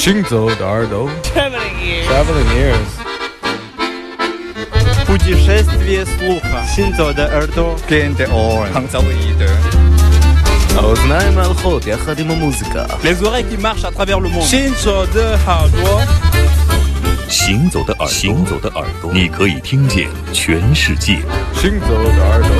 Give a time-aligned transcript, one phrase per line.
[0.00, 2.06] 行走的耳朵 Traveling ears.
[2.08, 2.90] Traveling ears
[5.06, 6.64] Путешествие слуха.
[6.74, 7.76] Синзо de耳朵.
[7.88, 8.66] Gente on.
[10.76, 14.42] האוזניים הלכות יחד עם המוזיקה Les oreilles qui marchent à travers le monde.
[14.42, 16.02] 行走的耳朵。
[17.28, 21.18] 行走的耳朵，行走的耳朵，你可以听见全世界。
[21.54, 22.50] 行走的耳朵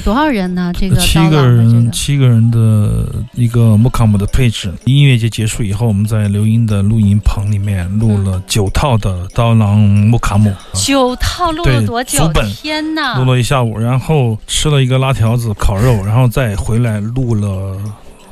[0.00, 0.72] 多少人呢？
[0.76, 4.72] 这个七个人，这个七个人的一个木卡姆的配置。
[4.84, 12.28] 音乐节结束以后，我们在刘英的录音棚里面录了九套的刀郎木卡姆，九套录了多久？
[12.34, 13.18] 本天呐！
[13.18, 17.76] 录了一下午，然后吃了一个拉条子烤肉，然后再回来录了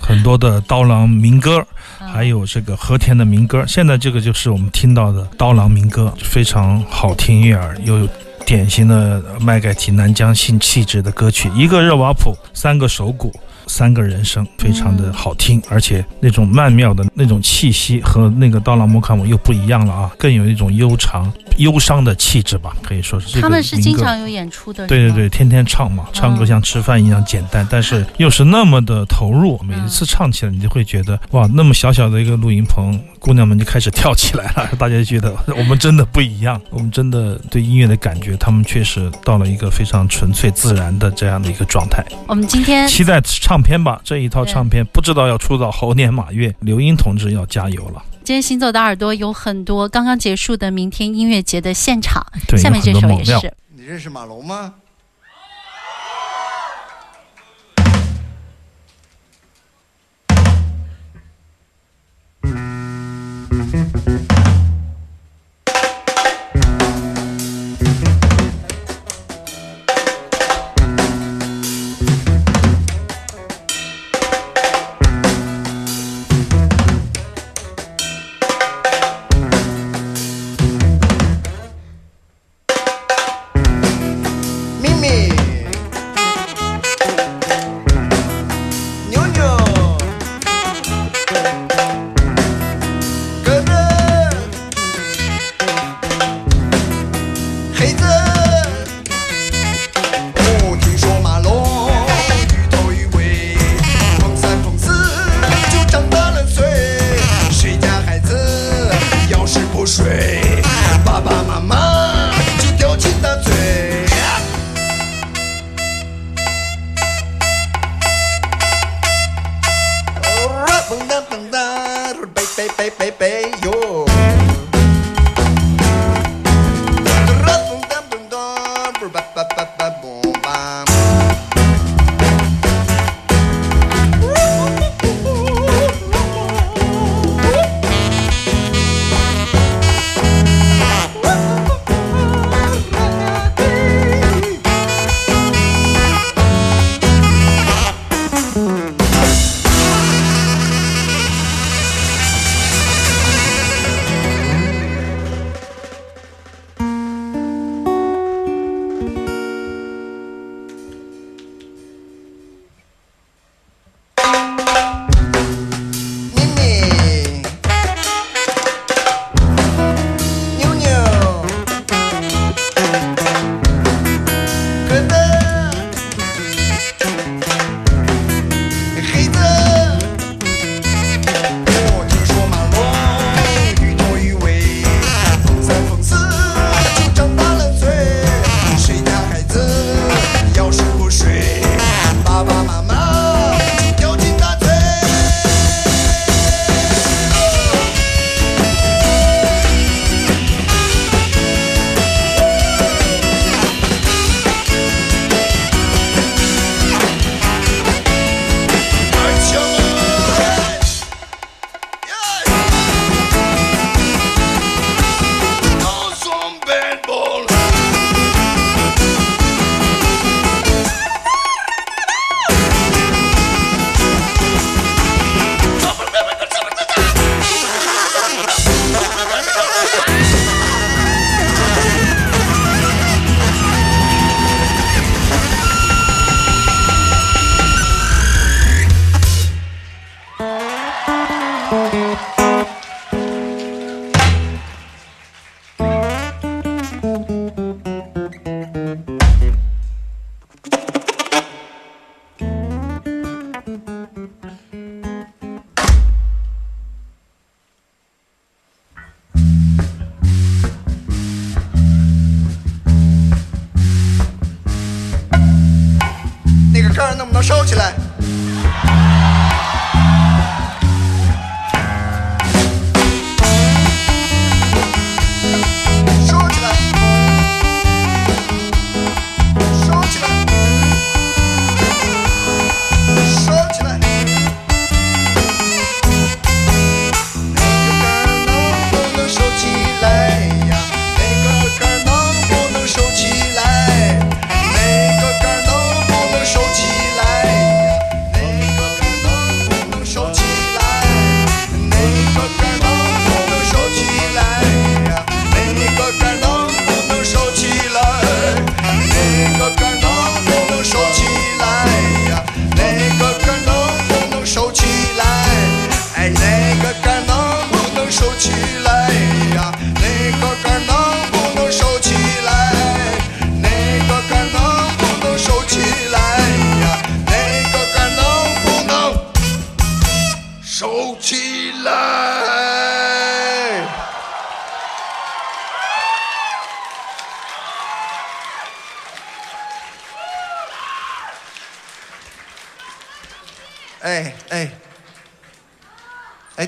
[0.00, 1.58] 很多的刀郎民歌，
[1.98, 3.64] 啊还有这个和田的民歌。
[3.66, 8.08] 现在这个就是我们听到的刀郎民歌，非常好听悦耳，又有
[8.48, 13.30] 典型的麦盖提南疆性气质的歌曲，一个热瓦普，三个手鼓。
[13.66, 29.58] 三个人声非常的好听，而且那种曼妙的那种气息和那个刀郎莫卡姆又不一样了啊，更有一种悠长、忧伤的气质吧，可以说是这个他们是经常有演出的，对对对，天天唱嘛，唱歌像吃饭一样简单，但是又是那么的投入。
[29.62, 34.68] 每一次唱起来，你就会觉得哇，那么小小的一个录音棚，姑娘们就开始跳起来了。
[34.78, 42.04] 大家觉得我们真的不一样，我们真的对音乐的感觉，他们确实到了一个非常纯粹自然的这样的一个状态。
[42.26, 48.02] 我们今天期待唱片吧，这一套唱片不知道要出到猴年马月，刘英同志要加油了。
[48.28, 52.22] 今天行走的耳朵有很多刚刚结束的明天音乐节的现场，
[52.58, 52.92] 下面这。
[52.92, 53.50] 首也是。
[53.74, 54.74] 你认识马龙吗？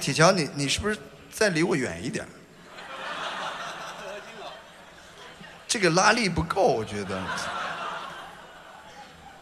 [0.00, 0.99] 铁桥，你你是不是
[1.30, 2.26] 再离我远一点？
[5.69, 7.23] 这个拉力不够，我觉得。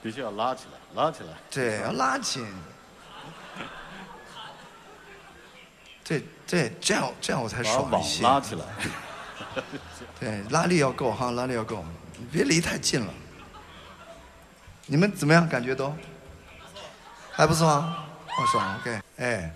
[0.03, 1.31] 必须要拉起来，拉起来。
[1.51, 2.47] 对，要拉紧。
[6.05, 8.23] 对对，这样这样我才爽一些。
[8.23, 8.65] 拉起来。
[10.21, 11.85] 对，拉力要够哈，拉力要够，
[12.19, 13.13] 你别离太近了。
[14.87, 15.49] 你们怎么样？
[15.49, 15.95] 感觉都
[17.33, 19.55] 还不错啊，哦，爽，OK，哎，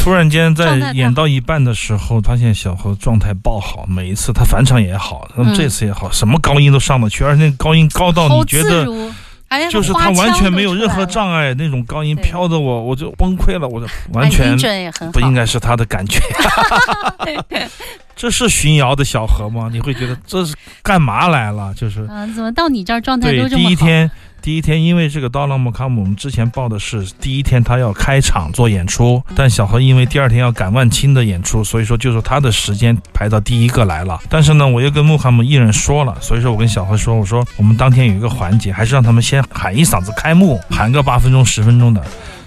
[0.00, 8.86] 突然间在演到一半的时候，发现小何状态爆好，每一次他返场也好，那么嗯这次也好，什么高音都上得去，而且那个高音高到你觉得，
[9.48, 14.56] 哎，就是他完全没有任何障碍，那种高音飘的我我就崩溃了，我就完哎全
[15.12, 16.18] 不应该是他的感觉。
[18.16, 19.70] 这是巡谣的小何吗？
[19.72, 21.72] 你会觉得这是干嘛来了？
[21.74, 23.68] 就是嗯，怎么到你这儿状态对都这么好？
[23.68, 24.10] 第一天，
[24.42, 34.18] 第一天因为这个刀郎莫卡姆，我们之前报的是第一天他要开场做演出，嗯但小何因为第二天要赶万青的演出，所以说就是他的时间排到第一个来了。
[34.28, 42.02] 但是呢，我又跟穆卡姆艺人说了，所以说我跟小何说，我说我们当天有一个环节，还是让他们先喊一嗓子开幕，喊个八分钟十分钟的。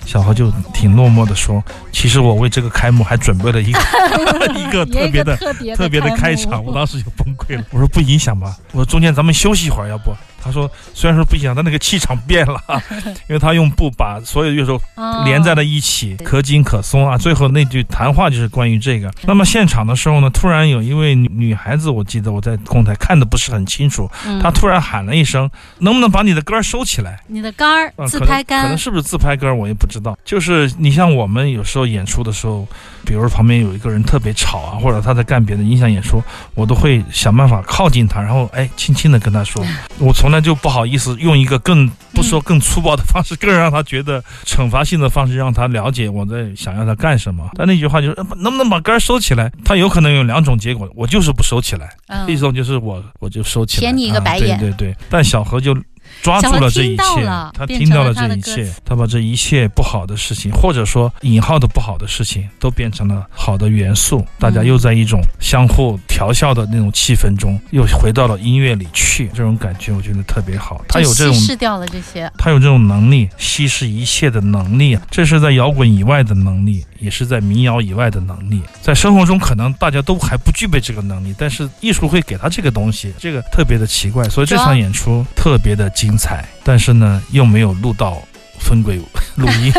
[0.06, 3.80] 小何就挺落寞的说：“其实我为这个开幕还准备了一个
[4.60, 7.64] 一个特别的特别特别的开场，我当时就崩溃了。
[7.72, 10.14] 我说不影响吧，我说中间咱们休息一会儿，要不？
[10.44, 12.60] 他说虽然说不一样，但那个气场变了，
[13.30, 17.18] 因为他用布把所有乐手哦连在了一起，可紧可松啊。
[17.18, 19.12] 最后那句谈话就是关于这个。
[19.24, 30.18] 那么现场的时候呢，突然有一位女女孩子，我记得我在控台看的不是很清楚，嗯她突然喊了一声：“能不能把你的歌儿收起来？”你的杆儿嗯，自拍杆可能，是不是自拍杆我也不知道。
[30.26, 32.68] 就是你像我们有时候演出的时候，
[33.06, 36.22] 比如旁边有一个人特别吵啊，或者他在干别的影响演出，
[36.56, 39.64] 我都会想办法靠近他，然后哎轻轻的跟他说，
[40.00, 47.50] 我从来就不好意思用一个更不说更粗暴的方式，更让他觉得惩罚性的方式，让他了解我在想要他干什么。
[47.56, 49.52] 但那句话就是呃能不能把杆收起来？
[49.64, 54.60] 他有可能有两种结果，我就是不收起来，嗯一种就是我我就收起来，舔你一个白眼啊。
[54.60, 55.78] 对对对，但小何就。
[56.22, 64.26] 抓住了这一切，他听到了这一切，他把这一切不好的事情，或者说引号的不好的事情，都变成了好的元素。
[64.40, 70.84] 大家又在一种相互调笑的那种气氛中，又回到了音乐里去，这种感觉我觉得特别好。
[70.88, 78.62] 他有这种稀释掉了这些，他有这种能力，稀释一切的能力，这是在摇滚以外的能力，也是在民谣以外的能力。
[78.82, 84.24] 在生活中，可能大家都还不具备这个能力，但是艺术会给他这个东西，这个特别的奇怪。
[84.30, 88.22] 所以这场演出特别的精彩，但是呢，又没有录到
[88.58, 89.00] 分轨
[89.36, 89.74] 录音，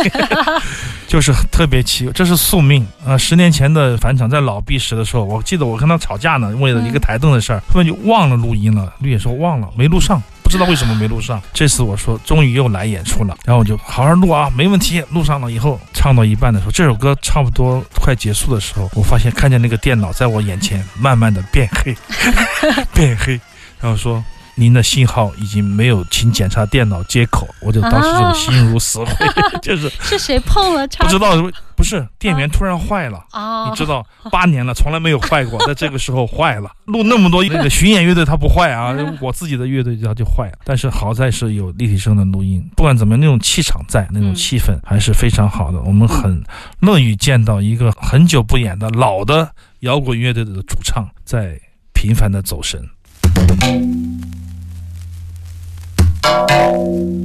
[1.09, 8.93] 就是特别奇，这是宿命啊、呃十年前的返场，在老毕时的时候，我记得我跟他吵架呢，为了一个台灯的事儿，突然就忘了录音了。
[9.01, 10.23] 绿野说忘了，没录上。
[10.55, 21.93] 知道为什么没录上，这次我说终于又来演出了，然后我就好好录啊，没问题，录上了以后唱到一半的时候，这首歌差不多快结束的时候，我发现看见那个电脑在我眼前慢慢的变黑，
[22.95, 23.33] 变黑，
[23.81, 24.25] 然后说
[24.57, 27.49] 您的信号已经没有，请检查电脑接口。
[27.61, 29.27] 我就当时就心如死灰，
[29.61, 31.33] 就是是谁碰了插不知道
[31.75, 33.25] 不是电源突然坏了。
[33.33, 36.71] 哦，你知道，八年了，从来没有坏过， 在这个时候坏了。
[36.85, 40.59] 录那么多那个巡演乐队，它不坏啊，我自己的乐队它就坏了。
[40.65, 45.81] 但是好在是有立体声的录音，不管怎么样，那种气场在，那种嗯气氛还是非常好的。
[45.81, 46.43] 我们很
[46.81, 51.59] 乐于见到一个很久不演的老的摇滚乐队的主唱在
[51.93, 52.81] 频繁的走神。
[56.25, 57.24] Thank you.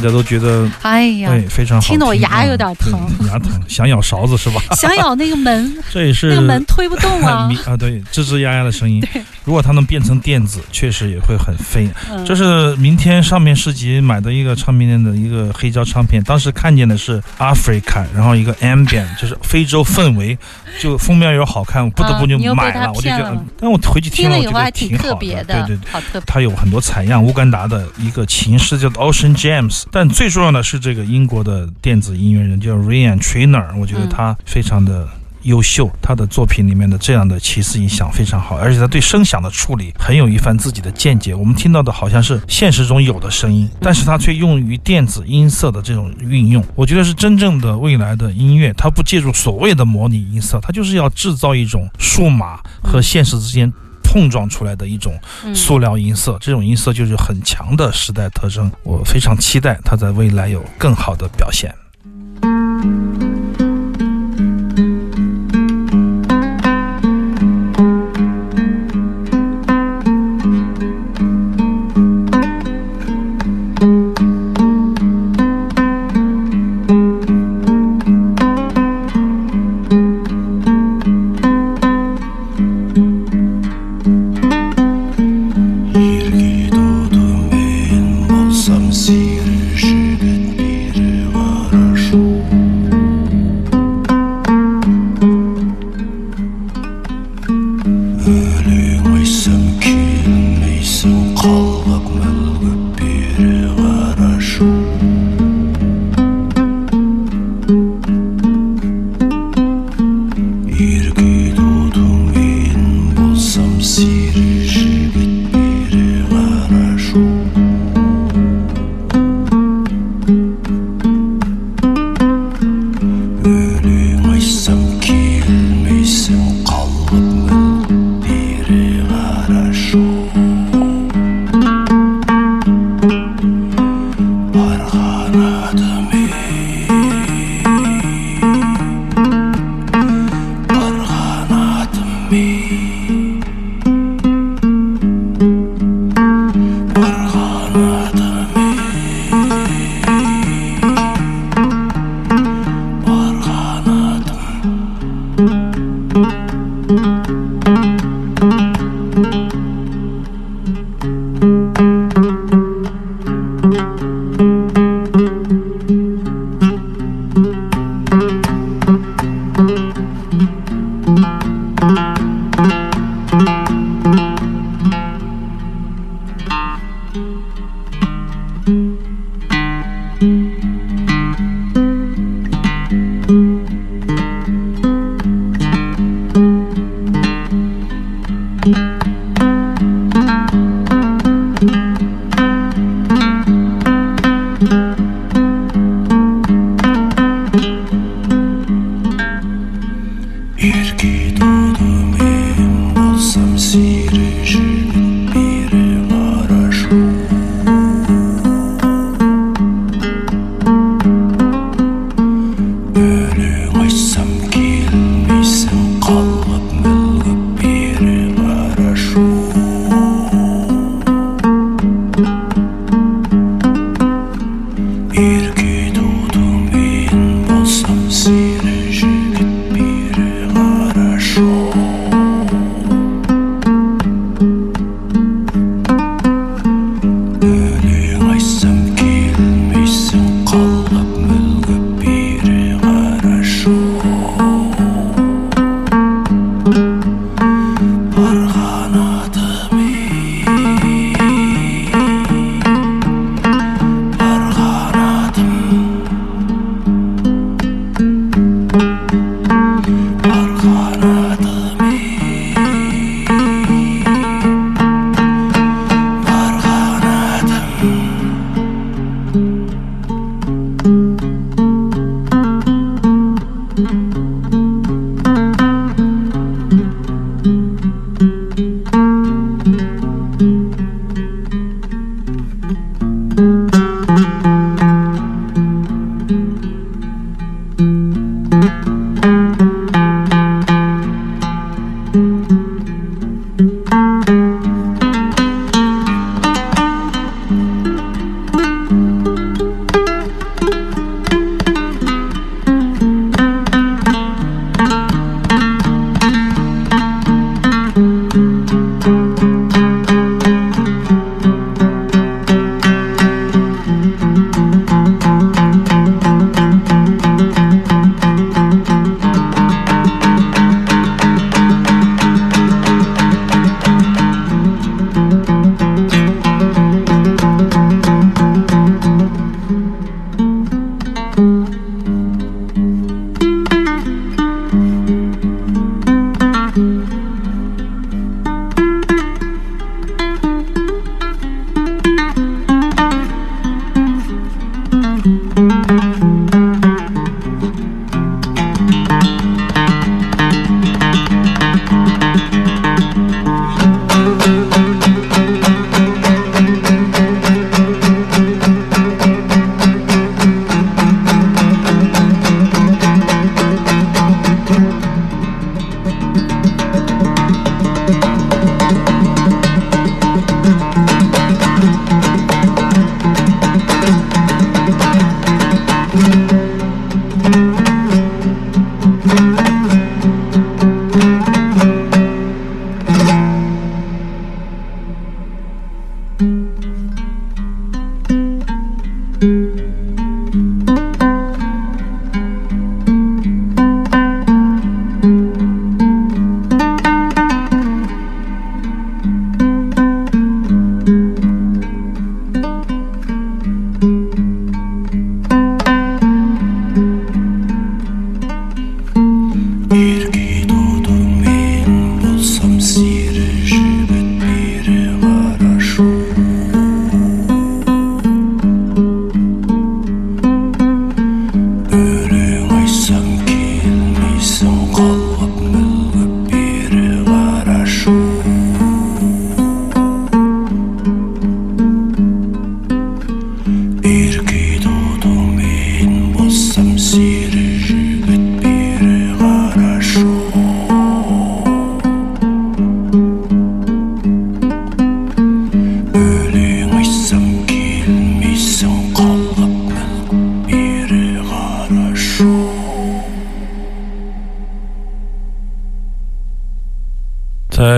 [0.00, 4.62] 大家都觉得哎呀对，非常好听得我牙啊有点疼对牙疼，想咬勺子是吧？
[4.74, 7.50] 想咬那个门， 这也是那个门推不动啊。
[7.66, 9.06] 啊，对，吱吱呀呀的声音。
[9.50, 11.90] 如果它能变成电子，确实也会很飞。
[12.08, 12.24] 嗯。
[12.24, 20.38] 这是明天上面市集买的一个唱片店的一个黑胶唱片，当时看见的是 Africa，然后一个 Ambient，就是非洲氛围，
[20.78, 22.92] 就封面又好看，我不得不就买了。
[22.92, 25.90] 我就觉得，但我回去，听了我觉得挺好别的，对对对。
[25.90, 26.22] 好特别。
[26.28, 27.84] 它有很多采样，乌干达的。
[27.98, 35.08] 一个琴师叫做 Ocean James，但最重要的是这个英国的电子音乐人叫 Ryan Trainer，我觉得嗯他非常的。
[35.42, 41.34] 优秀，他的作品里面的这样的奇思异想非常好，而且他对声响的处理很有一番自己的见解。
[41.34, 48.72] 我们听到的好像是现实中有的声音，但是他却用于电子音色的这种运用，我觉得是真正的未来的音乐。
[48.74, 53.70] 它不借助所谓的模拟音色，它就是要制造一种数码和现实之间
[54.02, 55.12] 碰撞出来的一种
[55.44, 58.70] 嗯塑料音色，这种音色就是很强的时代特征。
[58.82, 61.74] 我非常期待它在未来有更好的表现。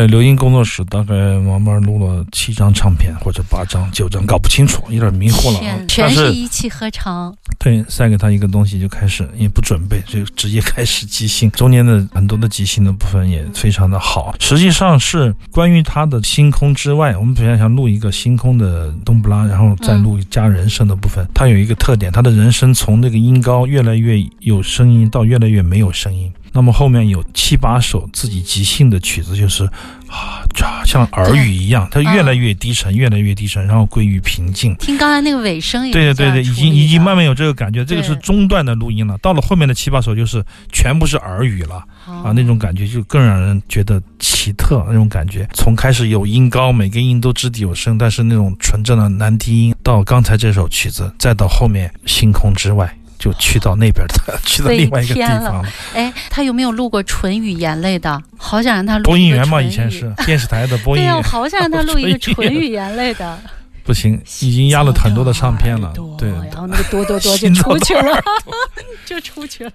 [0.07, 5.77] 流音工作室大概慢慢录了七张唱片或者八张、九张，搞不清楚，有点迷糊了啊，。
[5.89, 7.35] 全是是一气呵成。
[7.59, 11.51] 对，塞给他一个东西就开始，也不准备，就直接开始即兴。
[11.53, 14.35] 中间的很多的即兴的部分也非常的好。
[14.41, 21.27] 实际上是关于他的星空之外，我们本来想录一个星空的冬不拉，然后再录加人声的部分。
[21.35, 26.33] 他有一个特点，他的人声从那个音高越来越有声音到越来越没有声音。
[26.53, 29.65] 那么后面有七八首自己即兴的曲子，就是
[30.09, 34.75] 啊，就像耳语一样，它越来越低沉，越来越低沉，然后归于平静。
[34.77, 39.17] 听刚才那个尾声也对对对对，已经已经慢慢有这个感觉，这个是中段的录音了。
[39.19, 45.49] 到了后面的七八首就是全部是耳语了啊，哦那种感觉就更让人觉得奇特那种感觉。
[45.55, 52.95] 从开始有音高，每个音都掷地有声，但是那种纯正的男低音，到刚才这首曲子，再到后面星空之外。
[53.23, 55.69] 就去到那边的， 去到另外一个地方了。
[55.95, 58.21] 哎，他有没有录过纯语言类的？
[58.37, 63.39] 好想让他播音员嘛，以前是 电视台的播音员对呀、我，好想让他录一个 纯语言类的。
[63.85, 65.93] 不行，已经压了很多的唱片了。
[66.19, 68.23] 对，然后那个多多多就出去了，
[69.05, 69.73] 就出去了。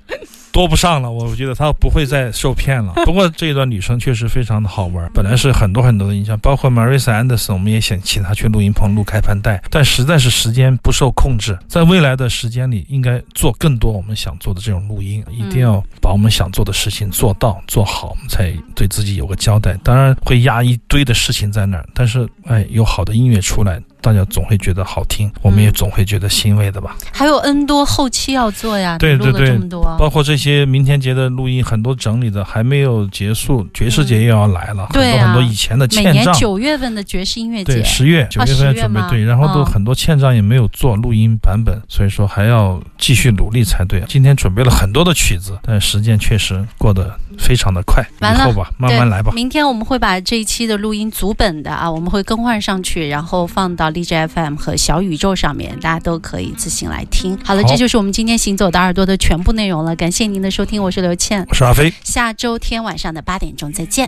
[0.51, 2.93] 多不上了，我觉得他不会再受骗了。
[3.05, 11.57] 不过这一段女生确实非常的好玩，本来是很多很多的音箱，包括 Marisa Anderson，我们也想请她去录音棚录开盘带，但实在是时间不受控制。
[11.67, 19.77] 在未来的时间里，应该做更多我们想做的这种录音，一定要把我们想做的事情做到做好，我们才对自己有个交代。
[19.83, 23.79] 当然会压一堆的事情在那儿，但是哎，有好的音乐出来。
[24.01, 26.95] 大家总会觉得好听，我们也总会觉得欣慰的吧。
[27.11, 36.33] 还有 N 多后期要做呀，对对对这么多，包括这些明天节的录音，很多整理的还没有结束，爵士节又要来了，对啊很多很多以前的每年欠账。
[36.35, 44.03] 九月份的爵士音乐节对，，十月九月份要10月吗准备对，然后都哦很多欠账也没有做录音版本，所以说还要继续努力才对。
[44.07, 49.31] 今天准备了很多的曲子，但时间确实过得非常的快，完了以后吧，慢慢来吧。
[49.33, 64.07] 明天我们会把这一期的录音组本的啊，我们会更换上去，然后放 djfm 和小宇宙上面大家都可以自行来听好了这就是我们今天行走的耳朵的全部内容了感谢您的收听我是刘倩我是阿飞下周天晚上的八点钟再见